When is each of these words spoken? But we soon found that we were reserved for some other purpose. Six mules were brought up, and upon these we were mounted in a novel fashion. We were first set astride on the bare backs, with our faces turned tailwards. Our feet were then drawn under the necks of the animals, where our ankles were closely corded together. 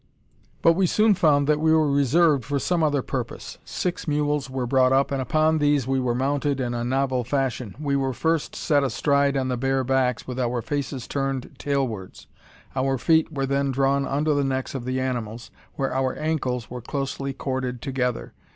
But 0.63 0.73
we 0.73 0.87
soon 0.87 1.13
found 1.13 1.45
that 1.45 1.59
we 1.59 1.71
were 1.71 1.87
reserved 1.91 2.43
for 2.43 2.57
some 2.57 2.81
other 2.81 3.03
purpose. 3.03 3.59
Six 3.63 4.07
mules 4.07 4.49
were 4.49 4.65
brought 4.65 4.91
up, 4.91 5.11
and 5.11 5.21
upon 5.21 5.59
these 5.59 5.85
we 5.85 5.99
were 5.99 6.15
mounted 6.15 6.59
in 6.59 6.73
a 6.73 6.83
novel 6.83 7.23
fashion. 7.23 7.75
We 7.79 7.95
were 7.95 8.11
first 8.11 8.55
set 8.55 8.83
astride 8.83 9.37
on 9.37 9.47
the 9.49 9.57
bare 9.57 9.83
backs, 9.83 10.25
with 10.25 10.39
our 10.39 10.63
faces 10.63 11.07
turned 11.07 11.53
tailwards. 11.59 12.25
Our 12.75 12.97
feet 12.97 13.31
were 13.31 13.45
then 13.45 13.69
drawn 13.71 14.07
under 14.07 14.33
the 14.33 14.43
necks 14.43 14.73
of 14.73 14.85
the 14.85 14.99
animals, 14.99 15.51
where 15.75 15.93
our 15.93 16.15
ankles 16.17 16.67
were 16.67 16.81
closely 16.81 17.31
corded 17.31 17.79
together. 17.79 18.33